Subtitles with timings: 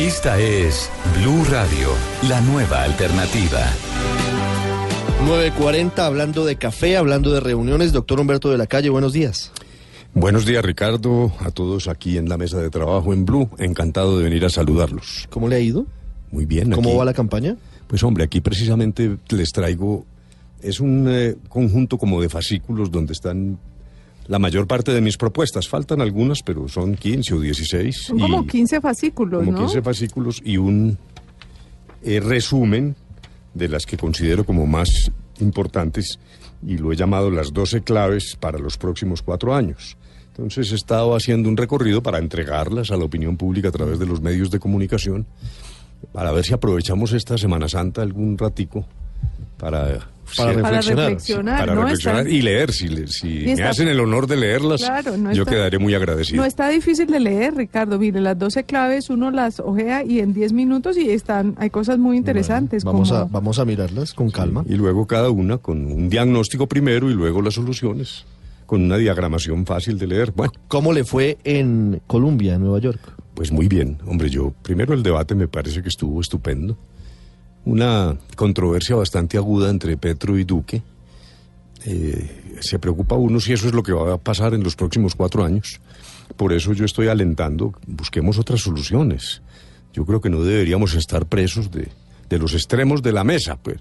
[0.00, 1.90] Esta es Blue Radio,
[2.28, 3.60] la nueva alternativa.
[5.26, 7.92] 9.40, hablando de café, hablando de reuniones.
[7.92, 9.52] Doctor Humberto de la Calle, buenos días.
[10.14, 13.50] Buenos días, Ricardo, a todos aquí en la mesa de trabajo en Blue.
[13.58, 15.26] Encantado de venir a saludarlos.
[15.28, 15.84] ¿Cómo le ha ido?
[16.32, 16.70] Muy bien.
[16.70, 17.56] ¿Cómo aquí- va la campaña?
[17.86, 20.06] Pues hombre, aquí precisamente les traigo,
[20.62, 23.58] es un eh, conjunto como de fascículos donde están
[24.30, 25.68] la mayor parte de mis propuestas.
[25.68, 27.96] Faltan algunas, pero son 15 o 16.
[28.06, 29.58] Son como y- 15 fascículos, como ¿no?
[29.66, 30.96] 15 fascículos y un
[32.04, 32.94] eh, resumen
[33.54, 36.20] de las que considero como más importantes
[36.64, 39.96] y lo he llamado las 12 claves para los próximos cuatro años.
[40.28, 44.06] Entonces he estado haciendo un recorrido para entregarlas a la opinión pública a través de
[44.06, 45.26] los medios de comunicación
[46.12, 48.86] para ver si aprovechamos esta Semana Santa algún ratico
[49.58, 49.98] para,
[50.36, 51.82] Para sí, Para reflexionar, reflexionar, para ¿no?
[51.82, 52.72] reflexionar Está- y leer.
[52.72, 55.78] Si, le- si me está- hacen el honor de leerlas, Claro, no yo está- quedaré
[55.80, 56.36] muy agradecido.
[56.40, 57.98] No está difícil de leer, Ricardo.
[57.98, 61.98] Mire, las 12 claves uno las ojea y en 10 minutos y están hay cosas
[61.98, 62.84] muy interesantes.
[62.84, 64.64] Vamos, como, a, vamos a mirarlas con calma.
[64.68, 68.24] Y luego cada una con un diagnóstico primero y luego las soluciones,
[68.66, 70.30] con una diagramación fácil de leer.
[70.30, 73.00] Bueno, ¿Cómo le fue en Colombia, en Nueva York?
[73.34, 73.98] pues muy bien.
[74.06, 76.76] Hombre, yo primero el debate me parece que estuvo estupendo.
[77.64, 80.82] Una controversia bastante aguda entre Petro y Duque.
[81.84, 85.14] Eh, se preocupa uno si eso es lo que va a pasar en los próximos
[85.14, 85.80] cuatro años.
[86.36, 89.42] Por eso yo estoy alentando, busquemos otras soluciones.
[89.92, 91.88] Yo creo que no deberíamos estar presos de,
[92.28, 93.78] de los extremos de la mesa, pues.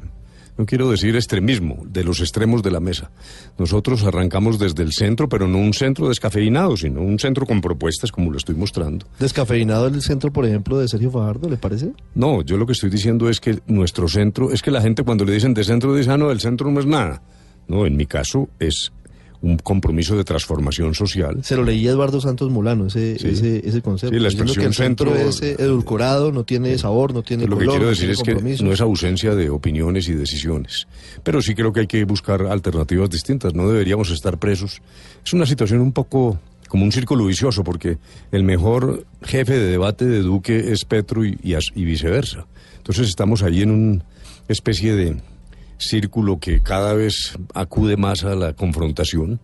[0.59, 3.11] No quiero decir extremismo, de los extremos de la mesa.
[3.57, 8.11] Nosotros arrancamos desde el centro, pero no un centro descafeinado, sino un centro con propuestas
[8.11, 9.05] como lo estoy mostrando.
[9.19, 11.93] Descafeinado el centro, por ejemplo, de Sergio Fajardo, ¿le parece?
[12.13, 15.23] No, yo lo que estoy diciendo es que nuestro centro, es que la gente cuando
[15.23, 17.21] le dicen de centro dice, ah, no, el centro no es nada.
[17.69, 18.91] No, en mi caso es
[19.41, 21.39] un compromiso de transformación social.
[21.43, 23.27] Se lo leí a Eduardo Santos Mulano, ese, Sí.
[23.29, 24.13] ese, ese concepto.
[24.13, 27.23] Sí, la diciendo que el expresión centro, centro- es eh, edulcorado, no tiene sabor, no
[27.23, 30.09] tiene Lo que color, quiero no decir tiene es que no es ausencia de opiniones
[30.09, 30.87] y decisiones.
[31.23, 33.53] Pero sí creo que hay que buscar alternativas distintas.
[33.53, 34.81] No deberíamos estar presos.
[35.25, 36.37] Es una situación un poco
[36.67, 37.97] como un círculo vicioso, porque
[38.31, 42.45] el mejor jefe de debate de Duque es Petro y, y y viceversa.
[42.77, 44.05] Entonces estamos ahí en una
[44.49, 45.15] especie de
[45.79, 49.39] círculo que cada vez acude más a la confrontación.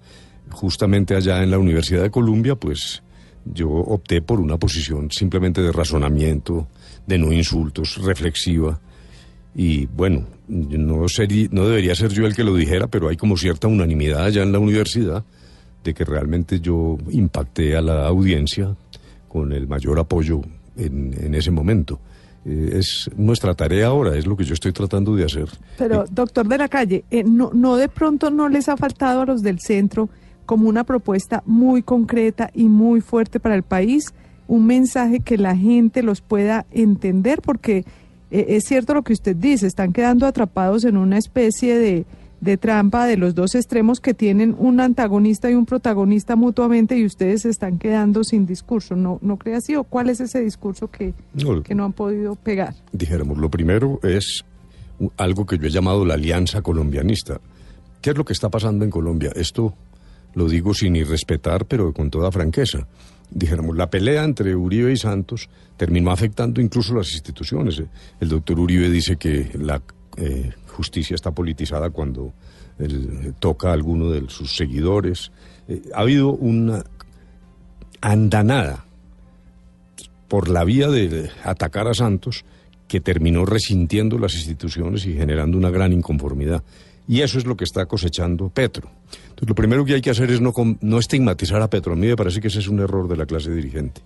[0.51, 3.01] Justamente allá en la Universidad de Columbia, pues
[3.45, 6.67] yo opté por una posición simplemente de razonamiento,
[7.07, 8.79] de no insultos, reflexiva.
[9.55, 13.67] Y bueno, no, no debería ser yo el que lo dijera, pero hay como cierta
[13.67, 15.23] unanimidad allá en la universidad
[15.83, 18.75] de que realmente yo impacté a la audiencia
[19.27, 20.41] con el mayor apoyo
[20.77, 21.99] en ese momento.
[22.45, 25.49] Eh, es nuestra tarea ahora, es lo que yo estoy tratando de hacer.
[25.77, 29.25] Pero, doctor de la calle, eh, no, ¿no de pronto no les ha faltado a
[29.25, 30.09] los del centro
[30.45, 34.13] como una propuesta muy concreta y muy fuerte para el país?
[34.47, 37.83] Un mensaje que la gente los pueda entender, porque
[38.29, 42.05] eh, es cierto lo que usted dice, están quedando atrapados en una especie de,
[42.41, 47.05] de trampa de los dos extremos que tienen un antagonista y un protagonista mutuamente y
[47.05, 48.95] ustedes se están quedando sin discurso.
[48.95, 49.75] ¿No, no cree así?
[49.75, 52.75] ¿O cuál es ese discurso que, No, que no han podido pegar?
[52.91, 54.43] dijéramos, lo primero es
[55.17, 57.39] algo que yo he llamado la alianza colombianista.
[58.01, 59.31] ¿Qué es lo que está pasando en Colombia?
[59.35, 59.73] Esto
[60.35, 62.87] lo digo sin irrespetar, pero con toda franqueza.
[63.31, 67.81] Dijéramos, la pelea entre Uribe y Santos terminó afectando incluso las instituciones.
[68.19, 69.81] El doctor Uribe dice que la
[70.17, 72.33] eh, justicia está politizada cuando
[72.77, 75.31] él, toca a alguno de sus seguidores.
[75.67, 76.83] Eh, ha habido una
[78.01, 78.85] andanada
[80.27, 82.45] por la vía de atacar a Santos
[82.87, 86.63] que terminó resintiendo las instituciones y generando una gran inconformidad.
[87.07, 88.89] Y eso es lo que está cosechando Petro.
[89.29, 91.93] Entonces, lo primero que hay que hacer es no, no estigmatizar a Petro.
[91.93, 94.01] A mí me parece que ese es un error de la clase dirigente.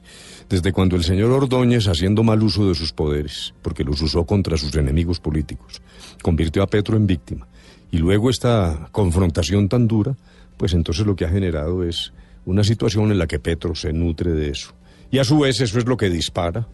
[0.50, 4.58] Desde cuando el señor Ordóñez, haciendo mal uso de sus poderes, porque los usó contra
[4.58, 5.82] sus enemigos políticos,
[6.22, 7.48] convirtió a Petro en víctima.
[7.92, 10.16] Y luego esta confrontación tan dura,
[10.58, 12.12] pues entonces lo que ha generado es
[12.46, 14.74] una situación en la que Petro se nutre de eso.
[15.12, 16.68] Y a su vez eso es lo que dispara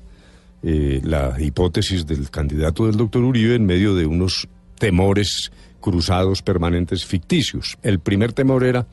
[0.63, 7.05] eh, la hipótesis del candidato del doctor Uribe en medio de unos temores cruzados permanentes
[7.05, 7.77] ficticios.
[7.83, 8.87] El primer temor era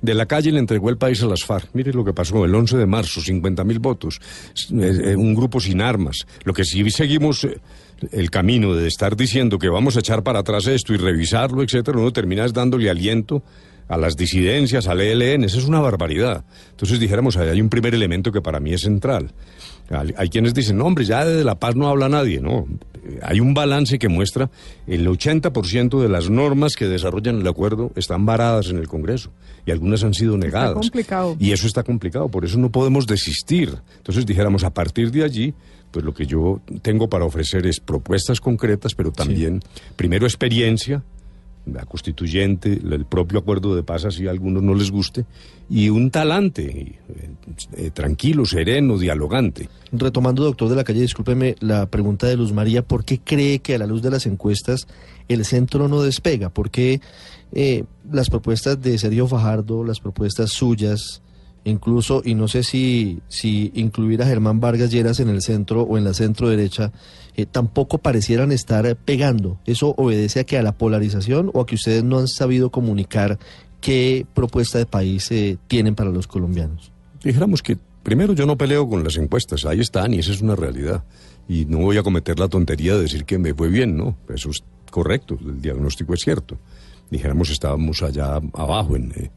[0.00, 1.70] de la calle le entregó el país a las FARC.
[1.74, 4.20] Mire lo que pasó el 11 de marzo, 50 mil votos,
[4.72, 6.26] eh, eh, un grupo sin armas.
[6.44, 7.58] Lo que sí seguimos eh,
[8.12, 11.98] el camino de estar diciendo que vamos a echar para atrás esto y revisarlo, etcétera,
[11.98, 13.42] uno termina dándole aliento
[13.88, 16.44] a las disidencias, al ELN, eso es una barbaridad.
[16.70, 19.32] Entonces dijéramos, hay un primer elemento que para mí es central.
[19.90, 22.66] Hay quienes dicen, no, hombre, ya de La Paz no habla nadie, no.
[23.22, 24.50] hay un balance que muestra
[24.86, 29.30] el 80% de las normas que desarrollan el acuerdo están varadas en el Congreso
[29.64, 30.70] y algunas han sido negadas.
[30.70, 31.36] Está complicado.
[31.40, 33.78] Y eso está complicado, por eso no podemos desistir.
[33.96, 35.54] Entonces dijéramos, a partir de allí,
[35.90, 39.62] pues lo que yo tengo para ofrecer es propuestas concretas, pero también,
[39.96, 41.02] primero, experiencia,
[41.72, 45.24] la constituyente, el propio acuerdo de paz, si a algunos no les guste,
[45.70, 47.30] y un talante, eh,
[47.76, 49.68] eh, tranquilo, sereno, dialogante.
[49.92, 53.74] Retomando, doctor de la calle, discúlpeme la pregunta de Luz María, ¿por qué cree que
[53.74, 54.86] a la luz de las encuestas
[55.28, 56.48] el centro no despega?
[56.48, 57.00] ¿Por qué
[57.52, 61.22] eh, las propuestas de Sergio Fajardo, las propuestas suyas,
[61.68, 65.98] incluso, y no sé si, si incluir a Germán Vargas Lleras en el centro o
[65.98, 66.92] en la centro derecha,
[67.36, 69.58] eh, tampoco parecieran estar pegando.
[69.66, 73.38] ¿Eso obedece a que a la polarización o a que ustedes no han sabido comunicar
[73.80, 76.92] qué propuesta de país eh, tienen para los colombianos?
[77.22, 80.56] Dijéramos que primero yo no peleo con las encuestas, ahí están y esa es una
[80.56, 81.04] realidad.
[81.48, 84.16] Y no voy a cometer la tontería de decir que me fue bien, ¿no?
[84.28, 86.58] Eso es correcto, el diagnóstico es cierto.
[87.10, 89.30] Dijéramos estábamos allá abajo, en, eh,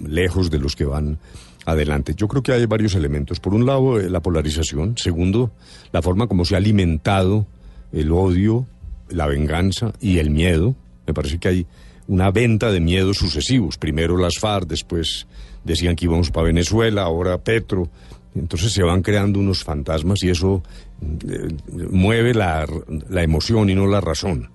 [0.00, 1.18] lejos de los que van
[1.66, 2.14] adelante.
[2.16, 3.40] Yo creo que hay varios elementos.
[3.40, 4.96] Por un lado, eh, la polarización.
[4.96, 5.50] Segundo,
[5.92, 7.46] la forma como se ha alimentado
[7.92, 8.66] el odio,
[9.10, 10.74] la venganza y el miedo.
[11.06, 11.66] Me parece que hay
[12.06, 13.76] una venta de miedos sucesivos.
[13.76, 15.26] Primero las FARC, después
[15.64, 17.90] decían que íbamos para Venezuela, ahora Petro.
[18.34, 20.62] Entonces se van creando unos fantasmas y eso
[21.02, 21.48] eh,
[21.90, 22.66] mueve la,
[23.08, 24.50] la emoción y no la razón.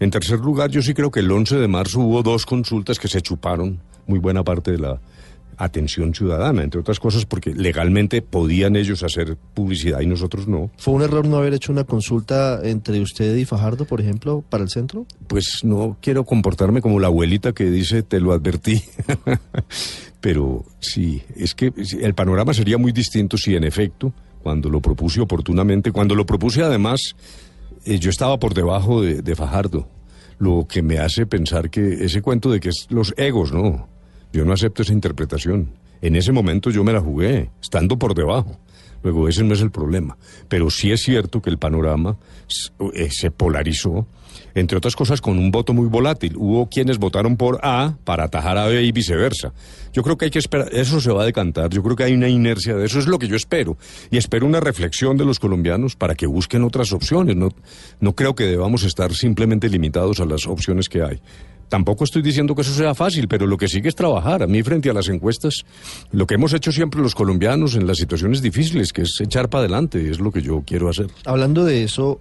[0.00, 3.08] En tercer lugar, yo sí creo que el 11 de marzo hubo dos consultas que
[3.08, 5.00] se chuparon muy buena parte de la
[5.58, 10.70] atención ciudadana, entre otras cosas porque legalmente podían ellos hacer publicidad y nosotros no.
[10.78, 14.62] ¿Fue un error no haber hecho una consulta entre usted y Fajardo, por ejemplo, para
[14.62, 15.06] el centro?
[15.26, 18.82] Pues no quiero comportarme como la abuelita que dice te lo advertí.
[20.20, 24.12] Pero sí, es que el panorama sería muy distinto si en efecto,
[24.42, 27.14] cuando lo propuse oportunamente, cuando lo propuse además,
[27.84, 29.88] eh, yo estaba por debajo de, de Fajardo,
[30.38, 33.88] lo que me hace pensar que ese cuento de que es los egos, ¿no?
[34.32, 35.70] Yo no acepto esa interpretación.
[36.00, 38.58] En ese momento yo me la jugué, estando por debajo.
[39.02, 40.16] Luego, ese no es el problema.
[40.48, 42.16] Pero sí es cierto que el panorama
[42.94, 44.06] eh, se polarizó,
[44.54, 46.34] entre otras cosas, con un voto muy volátil.
[46.36, 49.52] Hubo quienes votaron por A para atajar a B y viceversa.
[49.92, 52.12] Yo creo que hay que esperar, eso se va a decantar, yo creo que hay
[52.12, 53.76] una inercia de eso, es lo que yo espero.
[54.10, 57.36] Y espero una reflexión de los colombianos para que busquen otras opciones.
[57.36, 57.50] No,
[58.00, 61.20] no creo que debamos estar simplemente limitados a las opciones que hay.
[61.68, 64.42] Tampoco estoy diciendo que eso sea fácil, pero lo que sigue es trabajar.
[64.42, 65.64] A mí, frente a las encuestas,
[66.12, 69.60] lo que hemos hecho siempre los colombianos en las situaciones difíciles, que es echar para
[69.60, 71.08] adelante, es lo que yo quiero hacer.
[71.26, 72.20] Hablando de eso,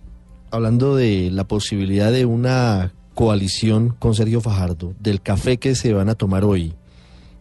[0.51, 6.09] hablando de la posibilidad de una coalición con Sergio Fajardo, del café que se van
[6.09, 6.73] a tomar hoy,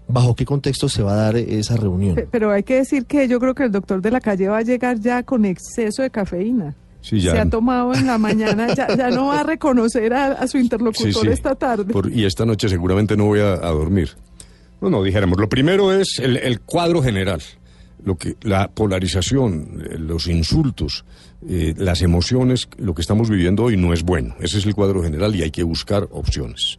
[0.06, 2.16] ¿bajo qué contexto se va a dar esa reunión?
[2.30, 4.62] Pero hay que decir que yo creo que el doctor de la calle va a
[4.62, 6.76] llegar ya con exceso de cafeína
[7.06, 11.54] se ha tomado en la mañana, ya, no va a reconocer a, su interlocutor esta
[11.54, 11.94] tarde.
[12.12, 14.10] y esta noche seguramente no voy a, dormir.
[14.80, 17.40] No, no, dijéramos, lo primero es el, cuadro general,
[18.04, 21.04] lo que, la polarización, eh, los insultos,
[21.48, 24.34] eh, las emociones, lo que estamos viviendo hoy no es bueno.
[24.40, 26.78] Ese es el cuadro general y hay que buscar opciones.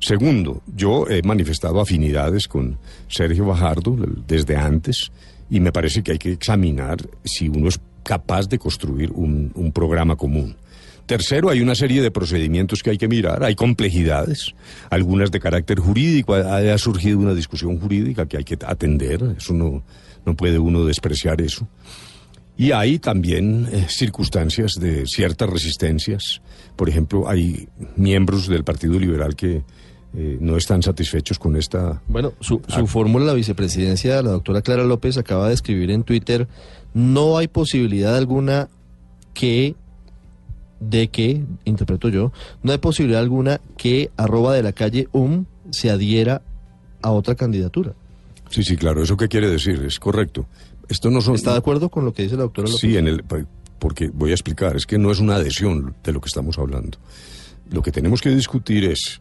[0.00, 2.78] Segundo, yo he manifestado afinidades con
[3.08, 3.96] Sergio Bajardo
[4.26, 5.10] desde antes
[5.50, 10.16] y me parece que hay que examinar si uno es capaz de construir un, programa
[10.16, 10.56] común.
[11.04, 14.54] Tercero, hay una serie de procedimientos que hay que mirar, hay complejidades,
[14.88, 19.82] algunas de carácter jurídico, ha, surgido una discusión jurídica que hay que atender, eso no,
[20.24, 21.68] no puede uno despreciar eso.
[22.56, 26.40] Y hay también eh, circunstancias de ciertas resistencias,
[26.76, 29.62] por ejemplo, hay miembros del Partido Liberal que
[30.14, 32.00] eh, no están satisfechos con esta...
[32.08, 36.48] Bueno, su, su fórmula, la vicepresidencia, la doctora Clara López acaba de escribir en Twitter
[36.94, 38.68] no hay posibilidad alguna
[39.34, 39.74] que
[40.80, 45.90] de que, interpreto yo, no hay posibilidad alguna que arroba de la calle UM se
[45.90, 46.42] adhiera
[47.02, 47.94] a otra candidatura.
[48.50, 49.82] Sí, sí, claro, ¿eso qué quiere decir?
[49.84, 50.46] Es correcto.
[50.88, 51.34] Esto no son...
[51.34, 52.80] ¿Está de acuerdo con lo que dice la doctora López?
[52.80, 53.24] Sí, en el,
[53.78, 56.98] porque voy a explicar, es que no es una adhesión de lo que estamos hablando.
[57.70, 59.20] Lo que tenemos que discutir es,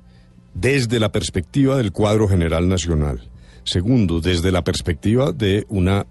[0.54, 3.28] desde la perspectiva del cuadro general nacional,
[3.64, 6.06] segundo, desde la perspectiva de una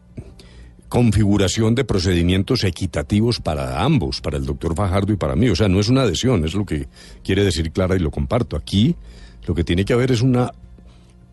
[0.88, 5.48] configuración de procedimientos equitativos para ambos, para el doctor Fajardo y para mí.
[5.48, 6.88] O sea, no es una adhesión, es lo que
[7.24, 8.56] quiere decir Clara y lo comparto.
[8.56, 8.96] Aquí
[9.46, 10.52] lo que tiene que haber es una,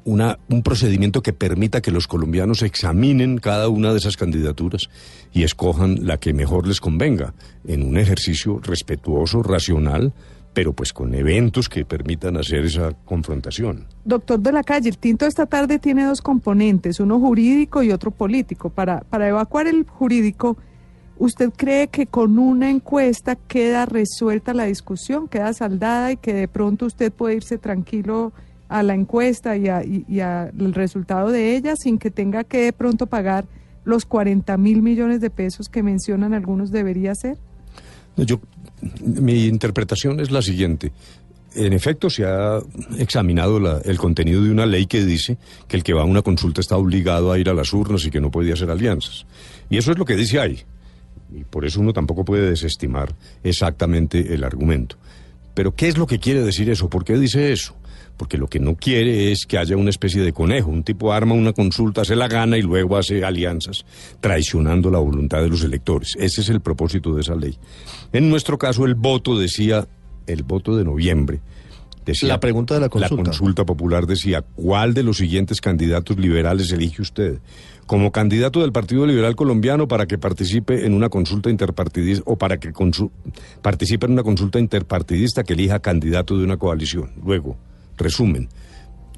[0.06, 4.90] una, un procedimiento que permita que los colombianos examinen cada una de esas candidaturas
[5.34, 7.34] y escojan la que mejor les convenga,
[7.68, 10.14] en un ejercicio respetuoso, racional,
[10.54, 13.88] pero pues con eventos que permitan hacer esa confrontación.
[14.06, 18.12] Doctor de la Calle, el tinto esta tarde tiene dos componentes, uno jurídico y otro
[18.12, 18.70] político.
[18.70, 20.58] Para, para evacuar el jurídico,
[21.18, 26.48] ¿Usted cree que con una encuesta queda resuelta la discusión, queda saldada y que de
[26.48, 28.34] pronto usted puede irse tranquilo
[28.68, 29.70] a la encuesta y,
[30.20, 33.46] al resultado de ella sin que tenga que de pronto pagar
[33.86, 37.38] los 40 mil millones de pesos que mencionan algunos debería ser?
[38.18, 38.40] Yo,
[39.02, 40.92] mi interpretación es la siguiente.
[41.56, 42.60] En efecto, se ha
[42.98, 45.38] examinado el contenido de una ley que dice
[45.68, 48.10] que el que va a una consulta está obligado a ir a las urnas y
[48.10, 49.26] que no puede hacer alianzas.
[49.70, 50.60] Y eso es lo que dice ahí.
[51.32, 53.14] Y por eso uno tampoco puede desestimar
[53.44, 54.98] exactamente el argumento.
[55.54, 56.90] Pero ¿qué es lo que quiere decir eso?
[56.90, 57.76] ¿Por qué dice eso?
[58.18, 60.70] Porque lo que no quiere es que haya una especie de conejo.
[60.70, 63.86] Un tipo arma una consulta, se la gana y luego hace alianzas,
[64.20, 66.16] traicionando la voluntad de los electores.
[66.20, 67.58] Ese es el propósito de esa ley.
[68.12, 69.88] En nuestro caso, el voto decía,
[70.28, 71.42] el voto de noviembre,
[72.06, 73.16] Decía, la pregunta de la consulta.
[73.16, 77.40] La consulta popular decía, ¿cuál de los siguientes candidatos liberales elige usted?
[77.86, 82.58] Como candidato del Partido Liberal Colombiano para que participe en una consulta interpartidista o para
[82.58, 82.72] que
[83.62, 87.12] participe en una consulta interpartidista que elija candidato de una coalición.
[87.24, 87.58] Luego,
[87.98, 88.50] resumen,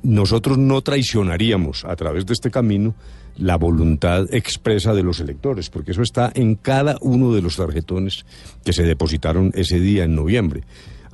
[0.03, 2.95] nosotros no traicionaríamos a través de este camino
[3.37, 8.25] la voluntad expresa de los electores, porque eso está en cada uno de los tarjetones
[8.63, 10.63] que se depositaron ese día en noviembre.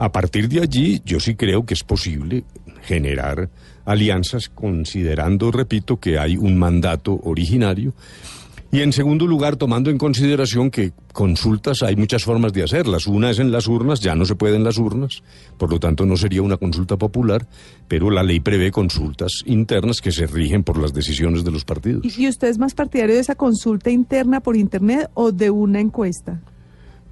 [0.01, 2.43] A partir de allí, yo sí creo que es posible
[2.81, 3.51] generar
[3.86, 7.93] alianzas considerando, repito, que hay un mandato originario.
[8.72, 13.05] Y en segundo lugar, tomando en consideración que consultas hay muchas formas de hacerlas.
[13.05, 15.22] Una es en las urnas, ya no se puede en las urnas,
[15.60, 17.46] por lo tanto no sería una consulta popular,
[17.88, 22.17] pero la ley prevé consultas internas que se rigen por las decisiones de los partidos.
[22.17, 26.41] ¿Y usted es más partidario de esa consulta interna por Internet o de una encuesta?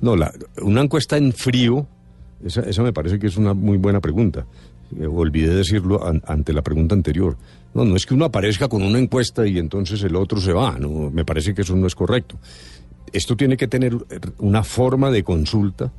[0.02, 1.86] No, la, una encuesta en frío
[2.46, 4.46] esa, esa me parece que es una muy buena pregunta.
[4.98, 7.38] Eh, olvidé decirlo ante la pregunta anterior.
[7.74, 10.78] No, no es que uno aparezca con una encuesta y entonces el otro se va.
[10.80, 12.38] No, me parece que eso no es correcto.
[13.12, 13.96] Esto tiene que tener
[14.40, 15.92] una forma de consulta.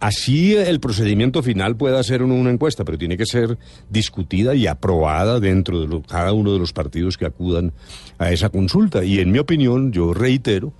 [0.00, 3.56] Así el procedimiento final pueda ser una encuesta, pero tiene que ser
[3.88, 7.72] discutida y aprobada dentro de cada uno de los partidos que acudan
[8.18, 9.04] a esa consulta.
[9.04, 10.72] Y en mi opinión, yo reitero,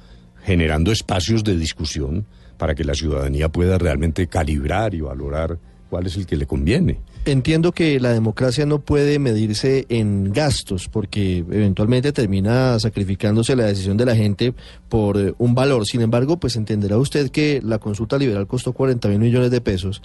[0.42, 5.58] generando espacios de discusión para que la ciudadanía pueda realmente calibrar y valorar
[5.90, 7.00] cuál es el que le conviene.
[7.26, 13.96] Entiendo que la democracia no puede medirse en gastos, porque eventualmente termina sacrificándose la decisión
[13.96, 14.54] de la gente
[14.88, 15.86] por eh, un valor.
[15.86, 20.02] Sin embargo, pues entenderá usted que la consulta liberal costó 40 mil millones de pesos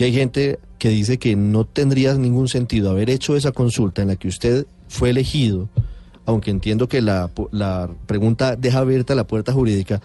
[0.00, 4.08] y hay gente que dice que no tendría ningún sentido haber hecho esa consulta en
[4.08, 5.68] la que usted fue elegido,
[6.24, 10.00] aunque entiendo que la, la pregunta deja abierta la puerta jurídica,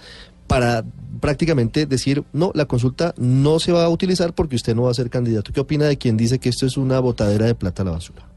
[0.47, 0.83] para
[1.19, 4.93] prácticamente decir, no, la consulta no se va a utilizar porque usted no va a
[4.93, 5.51] ser candidato.
[5.53, 8.27] ¿Qué opina de quien dice que esto es una botadera de plata a la basura?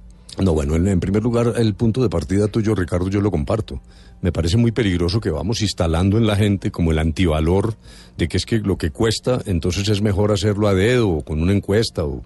[0.43, 3.81] No, bueno, en, primer lugar, el punto de partida tuyo, Ricardo, yo lo comparto.
[4.23, 7.77] Me parece muy peligroso que vamos instalando en la gente como el antivalor
[8.17, 11.43] de que es que lo que cuesta, entonces es mejor hacerlo a dedo o con
[11.43, 12.05] una encuesta.
[12.05, 12.23] O,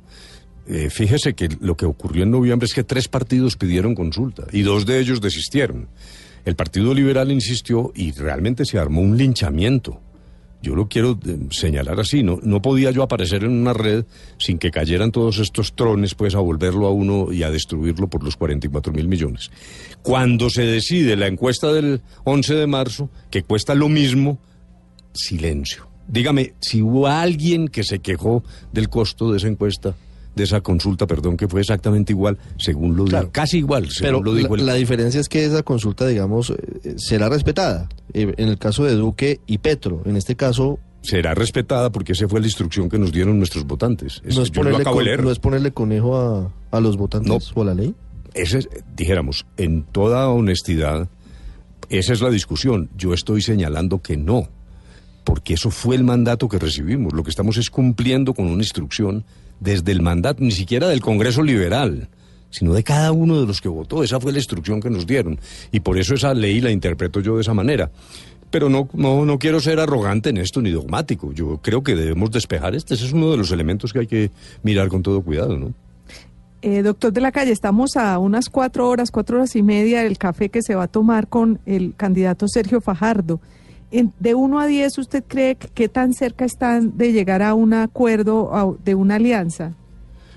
[0.67, 4.63] eh, fíjese que lo que ocurrió en noviembre es que tres partidos pidieron consulta y
[4.63, 5.89] dos de ellos desistieron.
[6.45, 10.01] El Partido Liberal insistió y realmente se armó un linchamiento.
[10.63, 14.05] Yo lo quiero eh, señalar así, no, no podía yo aparecer en una red
[14.39, 18.23] sin que cayeran todos estos trones pues a volverlo a uno y a destruirlo por
[18.23, 19.51] los 44 mil millones.
[20.03, 24.39] Cuando se decide la encuesta del 11 de marzo, que cuesta lo mismo,
[25.13, 25.89] silencio.
[26.07, 29.97] Dígame, si hubo alguien que se quejó del costo de esa encuesta,
[30.35, 34.35] de esa consulta, perdón, que fue exactamente igual, según lo dijo, casi igual, según lo
[34.35, 37.89] dijo la, la diferencia es que esa consulta, digamos, eh, será respetada.
[38.15, 42.29] Eh, en el caso de Duque y Petro, en este caso será respetada porque esa
[42.29, 44.23] fue la instrucción que nos dieron nuestros votantes.
[44.25, 47.95] no, es ponerle, ¿No es ponerle conejo a, a los votantes o a la ley?
[48.35, 51.09] Ese es, dijéramos, en toda honestidad,
[51.91, 52.89] esa es la discusión.
[52.97, 54.49] Yo estoy señalando que no,
[55.25, 57.13] porque eso fue el mandato que recibimos.
[57.13, 59.25] Lo que estamos es cumpliendo con una instrucción
[59.63, 62.09] desde el mandato, ni siquiera del Congreso Liberal,
[62.51, 64.03] sino de cada uno de los que votó.
[64.03, 65.39] Esa fue la instrucción que nos dieron.
[65.71, 67.91] Y por eso esa ley la interpreto yo de esa manera.
[68.51, 71.33] Pero no, no, no quiero ser arrogante en esto ni dogmático.
[71.33, 72.95] Yo creo que debemos despejar este.
[72.95, 74.31] Ese es uno de los elementos que hay que
[74.63, 75.73] mirar con todo cuidado, ¿no?
[76.61, 80.17] Eh, doctor de la calle, estamos a unas cuatro horas, cuatro horas y media del
[80.17, 83.41] café que se va a tomar con el candidato Sergio Fajardo
[84.19, 88.79] de 1 a 10, ¿usted cree que tan cerca están de llegar a un acuerdo,
[88.85, 89.75] de una alianza?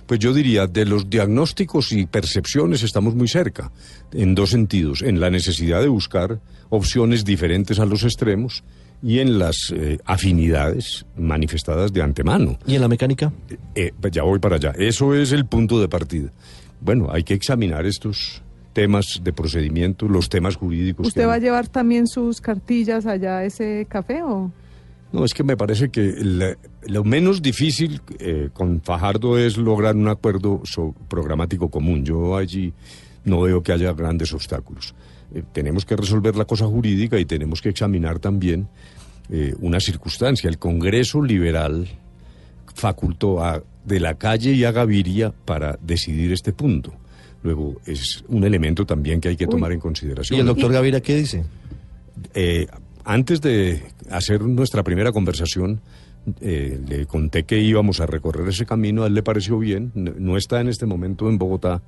[0.05, 3.71] Pues yo diría, de los diagnósticos y percepciones estamos muy cerca,
[4.11, 8.63] en dos sentidos, en la necesidad de buscar opciones diferentes a los extremos
[9.01, 12.57] y en las eh, afinidades manifestadas de antemano.
[12.67, 13.33] ¿Y en la mecánica?
[13.73, 14.73] Eh, pues ya voy para allá.
[14.77, 16.31] Eso es el punto de partida.
[16.81, 18.43] Bueno, hay que examinar estos
[18.75, 21.07] temas de procedimiento, los temas jurídicos.
[21.07, 24.51] ¿Usted que va a llevar también sus cartillas allá a ese café o...?
[25.13, 29.95] No, es que me parece que la- lo menos difícil eh, con Fajardo es lograr
[29.95, 32.03] un acuerdo so- programático común.
[32.03, 32.73] Yo allí
[33.23, 34.93] no veo que haya grandes obstáculos.
[35.33, 38.67] Eh, tenemos que resolver la cosa jurídica y tenemos que examinar también
[39.29, 40.49] eh, una circunstancia.
[40.49, 41.87] El Congreso Liberal
[42.73, 46.91] facultó a De la Calle y a Gaviria para decidir este punto.
[47.45, 49.51] Luego, es un elemento también que hay que Uy.
[49.51, 50.35] tomar en consideración.
[50.35, 51.43] ¿Y el doctor Gaviria qué dice?
[52.33, 52.65] Eh,
[53.03, 55.79] antes de hacer nuestra primera conversación,
[56.41, 60.11] eh, le conté que íbamos a recorrer ese camino, a él le pareció bien, no,
[60.17, 61.81] no está en este momento en Bogotá,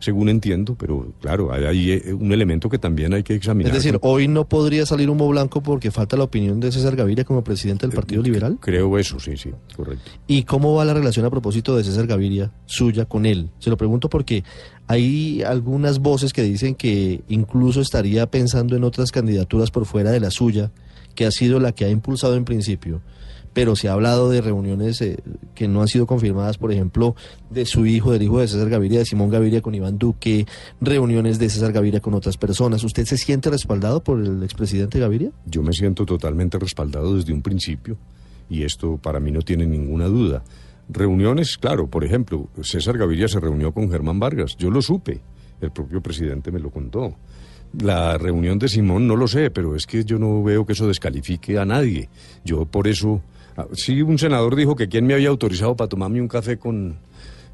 [0.00, 3.74] según entiendo, pero claro, hay, hay, eh, un elemento que también hay que examinar.
[3.74, 7.24] Es decir, hoy no podría salir humo blanco porque falta la opinión de César Gaviria
[7.24, 8.58] como presidente del Partido Liberal.
[8.60, 10.10] Creo eso, sí, sí, correcto.
[10.26, 13.50] ¿Y cómo va la relación a propósito de César Gaviria suya con él?
[13.58, 14.44] Se lo pregunto porque
[14.86, 20.20] hay algunas voces que dicen que incluso estaría pensando en otras candidaturas por fuera de
[20.20, 20.70] la suya,
[21.14, 23.00] que ha sido la que ha impulsado en principio.
[23.52, 25.18] Pero se ha hablado de reuniones eh,
[25.54, 27.14] que no han sido confirmadas, por ejemplo,
[27.50, 30.44] de su hijo, del hijo de César Gaviria, de Simón Gaviria con Iván Duque,
[30.80, 32.82] reuniones de César Gaviria con otras personas.
[32.82, 35.30] ¿Usted se siente respaldado por el expresidente Gaviria?
[35.46, 37.96] Yo me siento totalmente respaldado desde un principio
[38.48, 40.42] y esto para mí no tiene ninguna duda.
[40.88, 45.20] Reuniones, claro, por ejemplo, César Gaviria se reunió con Germán Vargas, yo lo supe,
[45.60, 47.14] el propio presidente me lo contó.
[47.80, 50.86] La reunión de Simón no lo sé, pero es que yo no veo que eso
[50.86, 52.08] descalifique a nadie.
[52.44, 53.20] Yo por eso,
[53.56, 56.96] ah, sí, un senador dijo que quién me había autorizado para tomarme un café con,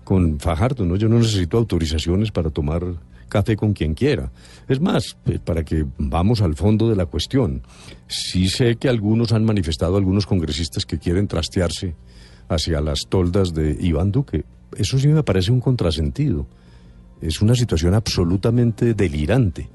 [0.04, 0.96] con Fajardo, ¿no?
[0.96, 2.82] Yo no necesito autorizaciones para tomar
[3.30, 4.30] café con quien quiera.
[4.68, 7.62] Es más, eh, para que vamos al fondo de la cuestión,
[8.08, 11.94] sí sé que algunos han manifestado, algunos congresistas que quieren trastearse
[12.48, 14.44] hacia las toldas de Iván Duque.
[14.76, 16.46] Eso sí me parece un contrasentido.
[17.20, 19.68] Es una situación absolutamente delirante.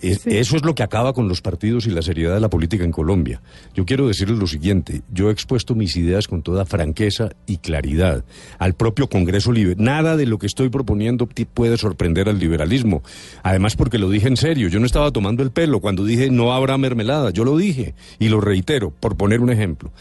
[0.00, 0.30] Es- Sí.
[0.30, 2.90] Eso es lo que acaba con los partidos y la seriedad de la política en
[2.90, 3.42] Colombia.
[3.74, 8.24] Yo quiero decirles lo siguiente, yo he expuesto mis ideas con toda franqueza y claridad
[8.58, 9.84] al propio Congreso Liberal.
[9.84, 13.02] Nada de lo que estoy proponiendo puede sorprender al liberalismo.
[13.42, 16.54] Además porque lo dije en serio, yo no estaba tomando el pelo cuando dije no
[16.54, 19.92] habrá mermelada, yo lo dije y lo reitero, por poner un ejemplo.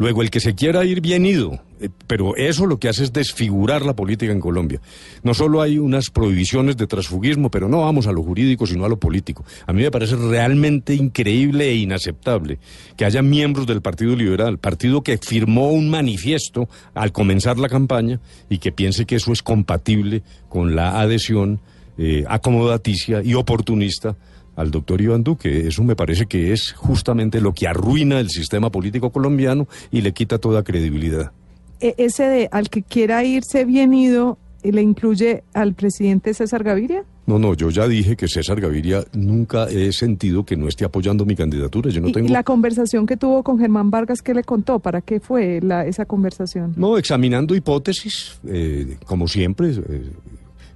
[0.00, 3.12] Luego, el que se quiera ir bien ido, eh, pero eso lo que hace es
[3.12, 4.80] desfigurar la política en Colombia.
[5.22, 8.88] No solo hay unas prohibiciones de transfugismo, pero no vamos a lo jurídico, sino a
[8.88, 9.44] lo político.
[9.66, 12.58] A mí me parece realmente increíble e inaceptable
[12.96, 18.20] que haya miembros del Partido Liberal, partido que firmó un manifiesto al comenzar la campaña
[18.48, 21.60] y que piense que eso es compatible con la adhesión
[21.98, 24.16] eh, acomodaticia y oportunista
[24.60, 25.66] al doctor Iván Duque.
[25.66, 30.12] Eso me parece que es justamente lo que arruina el sistema político colombiano y le
[30.12, 31.32] quita toda credibilidad.
[31.80, 37.04] E- ese de al que quiera irse bien ido, ¿le incluye al presidente César Gaviria?
[37.26, 41.24] No, no, yo ya dije que César Gaviria nunca he sentido que no esté apoyando
[41.24, 41.88] mi candidatura.
[41.90, 42.28] Yo no y, y tengo.
[42.28, 44.80] la conversación que tuvo con Germán Vargas, ¿qué le contó?
[44.80, 46.74] ¿Para qué fue la, esa conversación?
[46.76, 50.10] No, examinando hipótesis, eh, como siempre, eh,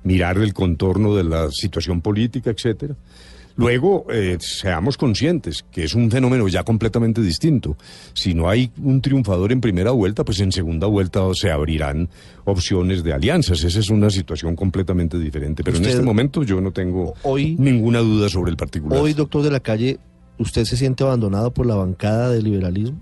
[0.05, 2.94] mirar el contorno de la situación política, etcétera.
[3.57, 7.77] Luego, eh, seamos conscientes que es un fenómeno ya completamente distinto.
[8.12, 12.09] Si no hay un triunfador en primera vuelta, pues en segunda vuelta se abrirán
[12.45, 13.62] opciones de alianzas.
[13.62, 15.62] Esa es una situación completamente diferente.
[15.62, 18.99] Pero en este momento yo no tengo Hoy- ninguna duda sobre el particular.
[19.01, 19.99] Hoy, doctor de la calle,
[20.38, 22.99] ¿usted se siente abandonado por la bancada del liberalismo?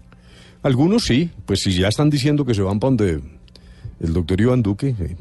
[0.62, 3.20] Algunos sí, pues si ya están diciendo que se van para donde
[4.00, 5.16] el doctor Iván Duque, eh,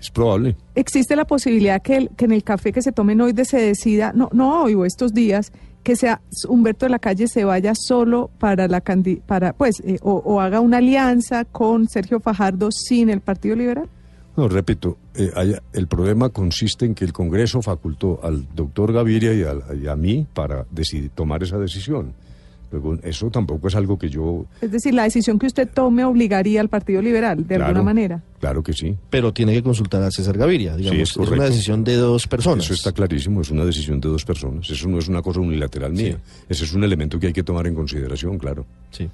[0.00, 0.56] es probable.
[0.74, 3.58] ¿Existe la posibilidad que, el- que en el café que se tomen hoy de se
[3.60, 5.52] decida, no, no hoy o estos días,
[5.82, 9.98] que sea Humberto de la Calle se vaya solo para la candi- para pues eh,
[10.02, 13.88] o, o haga una alianza con Sergio Fajardo sin el Partido Liberal?
[14.36, 19.32] No, repito, eh, hay- el problema consiste en que el Congreso facultó al doctor Gaviria
[19.32, 22.12] y, al- y a mí para decidir, tomar esa decisión.
[22.70, 24.46] Luego, eso tampoco es algo que yo...
[24.60, 28.22] Es decir, la decisión que usted tome obligaría al Partido Liberal de Claro, alguna manera.
[28.38, 28.96] Claro que sí.
[29.10, 31.00] Pero tiene que consultar a César Gaviria, digamos.
[31.00, 32.64] es es, una decisión de dos personas.
[32.64, 34.70] Eso está clarísimo, es una decisión de dos personas.
[34.70, 36.18] Eso no es una cosa unilateral mía.
[36.48, 38.64] Ese es un elemento que hay que tomar en consideración, claro.
[38.92, 39.08] Sí.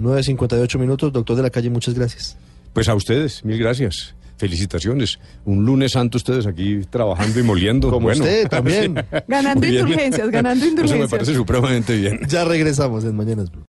[0.00, 2.36] 9.58 minutos, doctor de la calle, muchas gracias.
[2.72, 4.14] Pues a ustedes, mil gracias.
[4.38, 5.18] Felicitaciones.
[5.44, 7.90] Un lunes santo ustedes aquí trabajando y moliendo.
[7.90, 8.94] Como Bueno, usted también.
[9.26, 11.10] Ganando indulgencias, ganando Eso me indulgencias.
[11.10, 12.20] parece supremamente bien.
[12.28, 13.66] Ya regresamos en Mañanas Blue.